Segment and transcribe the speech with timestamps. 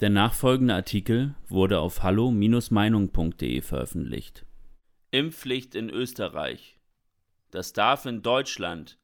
[0.00, 4.44] Der nachfolgende Artikel wurde auf hallo-meinung.de veröffentlicht.
[5.10, 6.78] Impfpflicht in Österreich.
[7.50, 8.98] Das darf in Deutschland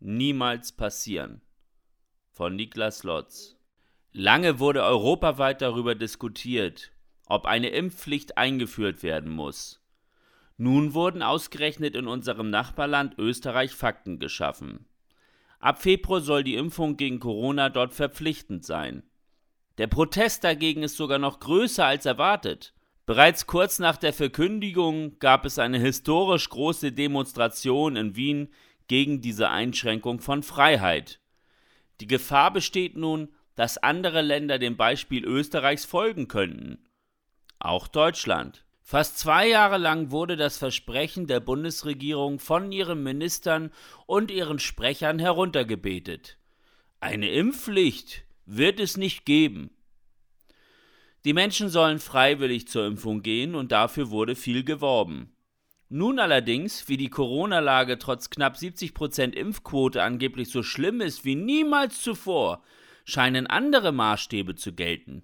[0.00, 1.42] niemals passieren.
[2.30, 3.58] Von Niklas Lotz.
[4.12, 6.92] Lange wurde europaweit darüber diskutiert,
[7.26, 9.84] ob eine Impfpflicht eingeführt werden muss.
[10.56, 14.86] Nun wurden ausgerechnet in unserem Nachbarland Österreich Fakten geschaffen.
[15.58, 19.02] Ab Februar soll die Impfung gegen Corona dort verpflichtend sein.
[19.78, 22.74] Der Protest dagegen ist sogar noch größer als erwartet.
[23.06, 28.52] Bereits kurz nach der Verkündigung gab es eine historisch große Demonstration in Wien
[28.88, 31.20] gegen diese Einschränkung von Freiheit.
[32.00, 36.84] Die Gefahr besteht nun, dass andere Länder dem Beispiel Österreichs folgen könnten.
[37.58, 38.64] Auch Deutschland.
[38.82, 43.70] Fast zwei Jahre lang wurde das Versprechen der Bundesregierung von ihren Ministern
[44.06, 46.38] und ihren Sprechern heruntergebetet.
[47.00, 49.70] Eine Impfpflicht wird es nicht geben.
[51.24, 55.32] Die Menschen sollen freiwillig zur Impfung gehen und dafür wurde viel geworben.
[55.90, 62.00] Nun allerdings, wie die Corona-Lage trotz knapp 70% Impfquote angeblich so schlimm ist wie niemals
[62.00, 62.62] zuvor,
[63.04, 65.22] scheinen andere Maßstäbe zu gelten.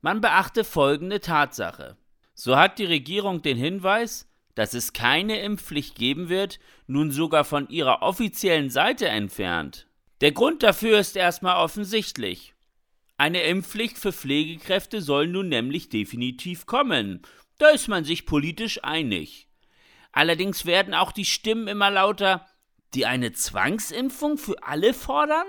[0.00, 1.96] Man beachte folgende Tatsache.
[2.34, 7.68] So hat die Regierung den Hinweis, dass es keine Impfpflicht geben wird, nun sogar von
[7.68, 9.86] ihrer offiziellen Seite entfernt.
[10.20, 12.54] Der Grund dafür ist erstmal offensichtlich.
[13.18, 17.20] Eine Impfpflicht für Pflegekräfte soll nun nämlich definitiv kommen.
[17.58, 19.48] Da ist man sich politisch einig.
[20.12, 22.46] Allerdings werden auch die Stimmen immer lauter,
[22.94, 25.48] die eine Zwangsimpfung für alle fordern?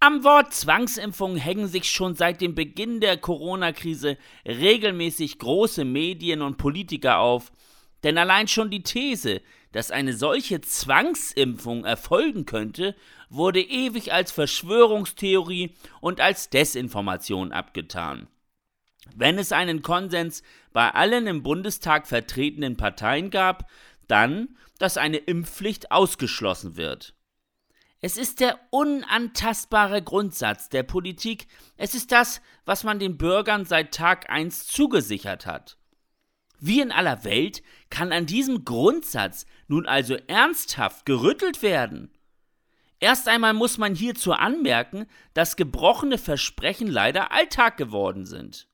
[0.00, 4.16] Am Wort Zwangsimpfung hängen sich schon seit dem Beginn der Corona-Krise
[4.46, 7.52] regelmäßig große Medien und Politiker auf,
[8.02, 12.96] denn allein schon die These, dass eine solche Zwangsimpfung erfolgen könnte,
[13.28, 18.28] wurde ewig als Verschwörungstheorie und als Desinformation abgetan.
[19.14, 23.68] Wenn es einen Konsens bei allen im Bundestag vertretenen Parteien gab,
[24.06, 27.14] dann, dass eine Impfpflicht ausgeschlossen wird.
[28.02, 33.92] Es ist der unantastbare Grundsatz der Politik, es ist das, was man den Bürgern seit
[33.92, 35.76] Tag 1 zugesichert hat.
[36.60, 42.12] Wie in aller Welt kann an diesem Grundsatz nun also ernsthaft gerüttelt werden?
[43.00, 48.68] Erst einmal muss man hierzu anmerken, dass gebrochene Versprechen leider Alltag geworden sind.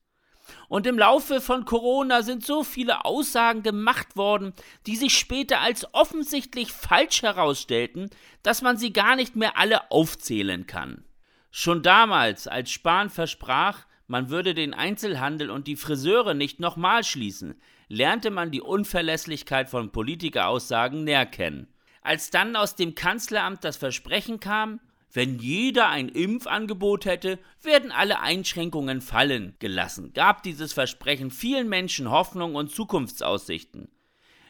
[0.68, 4.52] Und im Laufe von Corona sind so viele Aussagen gemacht worden,
[4.86, 8.10] die sich später als offensichtlich falsch herausstellten,
[8.42, 11.04] dass man sie gar nicht mehr alle aufzählen kann.
[11.52, 17.54] Schon damals, als Spahn versprach, man würde den Einzelhandel und die Friseure nicht nochmal schließen,
[17.88, 21.68] lernte man die Unverlässlichkeit von Politikeraussagen näher kennen.
[22.02, 24.80] Als dann aus dem Kanzleramt das Versprechen kam,
[25.12, 32.10] wenn jeder ein Impfangebot hätte, werden alle Einschränkungen fallen gelassen, gab dieses Versprechen vielen Menschen
[32.10, 33.88] Hoffnung und Zukunftsaussichten.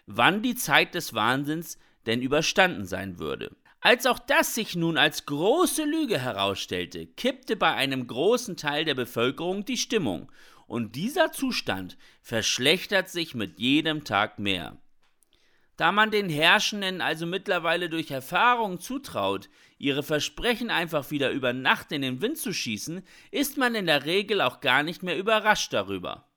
[0.07, 3.55] Wann die Zeit des Wahnsinns denn überstanden sein würde.
[3.87, 8.97] Als auch das sich nun als große Lüge herausstellte, kippte bei einem großen Teil der
[8.97, 10.33] Bevölkerung die Stimmung
[10.67, 14.77] und dieser Zustand verschlechtert sich mit jedem Tag mehr.
[15.77, 19.49] Da man den Herrschenden also mittlerweile durch Erfahrung zutraut,
[19.79, 24.05] ihre Versprechen einfach wieder über Nacht in den Wind zu schießen, ist man in der
[24.05, 26.29] Regel auch gar nicht mehr überrascht darüber.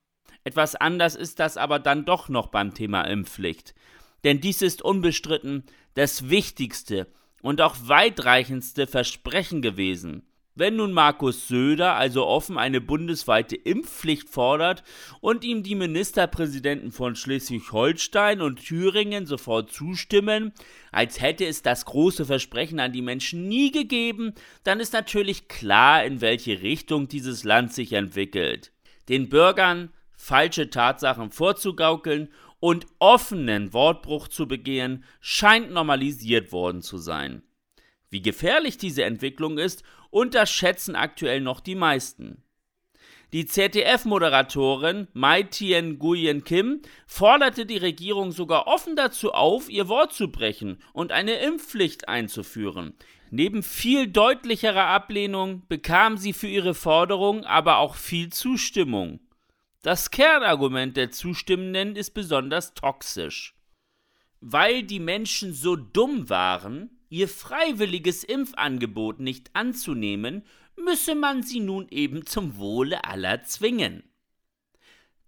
[0.44, 3.74] Etwas anders ist das aber dann doch noch beim Thema Impfpflicht.
[4.22, 7.08] Denn dies ist unbestritten das wichtigste
[7.42, 10.22] und auch weitreichendste Versprechen gewesen.
[10.56, 14.82] Wenn nun Markus Söder also offen eine bundesweite Impfpflicht fordert
[15.20, 20.52] und ihm die Ministerpräsidenten von Schleswig-Holstein und Thüringen sofort zustimmen,
[20.90, 24.34] als hätte es das große Versprechen an die Menschen nie gegeben,
[24.64, 28.72] dann ist natürlich klar, in welche Richtung dieses Land sich entwickelt.
[29.08, 32.28] Den Bürgern falsche Tatsachen vorzugaukeln
[32.60, 37.42] und offenen Wortbruch zu begehen, scheint normalisiert worden zu sein.
[38.10, 42.42] Wie gefährlich diese Entwicklung ist, unterschätzen aktuell noch die meisten.
[43.32, 50.12] Die ZDF-Moderatorin Mai Tien Nguyen Kim forderte die Regierung sogar offen dazu auf, ihr Wort
[50.12, 52.94] zu brechen und eine Impfpflicht einzuführen.
[53.30, 59.20] Neben viel deutlicherer Ablehnung bekam sie für ihre Forderung aber auch viel Zustimmung.
[59.82, 63.54] Das Kernargument der Zustimmenden ist besonders toxisch.
[64.42, 70.44] Weil die Menschen so dumm waren, ihr freiwilliges Impfangebot nicht anzunehmen,
[70.76, 74.02] müsse man sie nun eben zum Wohle aller zwingen.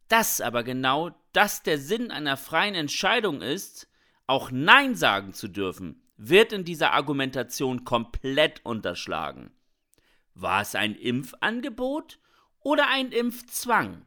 [0.09, 3.89] Dass aber genau das der Sinn einer freien Entscheidung ist,
[4.27, 9.51] auch Nein sagen zu dürfen, wird in dieser Argumentation komplett unterschlagen.
[10.35, 12.19] War es ein Impfangebot
[12.61, 14.07] oder ein Impfzwang.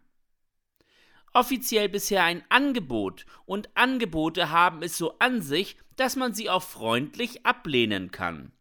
[1.36, 6.64] Offiziell bisher ein Angebot und Angebote haben es so an sich, dass man sie auch
[6.64, 8.54] freundlich ablehnen kann.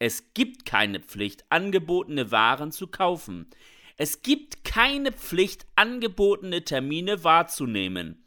[0.00, 3.48] Es gibt keine Pflicht, angebotene Waren zu kaufen.
[3.96, 8.24] Es gibt keine Pflicht, angebotene Termine wahrzunehmen.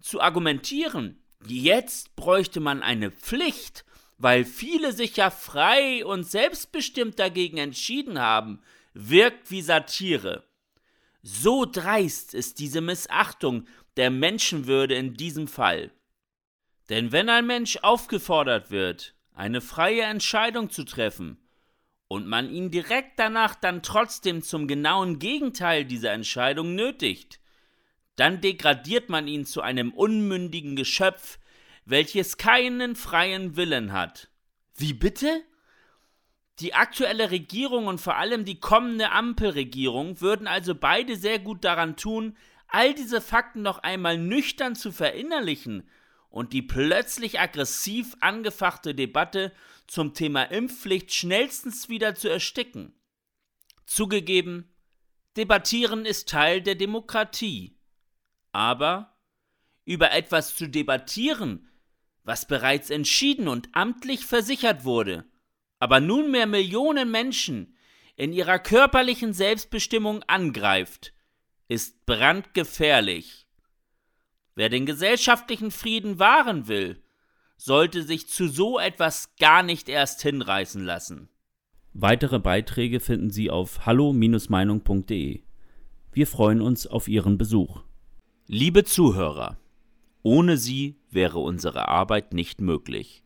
[0.00, 3.84] Zu argumentieren, jetzt bräuchte man eine Pflicht,
[4.18, 8.60] weil viele sich ja frei und selbstbestimmt dagegen entschieden haben,
[8.94, 10.44] wirkt wie Satire.
[11.22, 15.92] So dreist ist diese Missachtung der Menschenwürde in diesem Fall.
[16.88, 21.38] Denn wenn ein Mensch aufgefordert wird, eine freie Entscheidung zu treffen,
[22.10, 27.38] und man ihn direkt danach dann trotzdem zum genauen Gegenteil dieser Entscheidung nötigt,
[28.16, 31.38] dann degradiert man ihn zu einem unmündigen Geschöpf,
[31.84, 34.28] welches keinen freien Willen hat.
[34.74, 35.44] Wie bitte?
[36.60, 41.96] Die aktuelle Regierung und vor allem die kommende Ampelregierung würden also beide sehr gut daran
[41.96, 42.36] tun,
[42.68, 45.88] all diese Fakten noch einmal nüchtern zu verinnerlichen
[46.28, 49.52] und die plötzlich aggressiv angefachte Debatte
[49.86, 52.92] zum Thema Impfpflicht schnellstens wieder zu ersticken.
[53.86, 54.70] Zugegeben,
[55.38, 57.78] debattieren ist Teil der Demokratie.
[58.52, 59.16] Aber
[59.86, 61.68] über etwas zu debattieren,
[62.22, 65.29] was bereits entschieden und amtlich versichert wurde,
[65.80, 67.74] aber nunmehr Millionen Menschen
[68.14, 71.12] in ihrer körperlichen Selbstbestimmung angreift,
[71.68, 73.46] ist brandgefährlich.
[74.54, 77.02] Wer den gesellschaftlichen Frieden wahren will,
[77.56, 81.28] sollte sich zu so etwas gar nicht erst hinreißen lassen.
[81.92, 85.42] Weitere Beiträge finden Sie auf hallo-meinung.de.
[86.12, 87.82] Wir freuen uns auf Ihren Besuch.
[88.46, 89.58] Liebe Zuhörer,
[90.22, 93.22] ohne Sie wäre unsere Arbeit nicht möglich.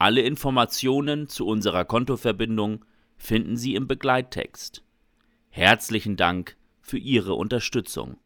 [0.00, 2.86] Alle Informationen zu unserer Kontoverbindung
[3.18, 4.82] finden Sie im Begleittext.
[5.50, 8.16] Herzlichen Dank für Ihre Unterstützung.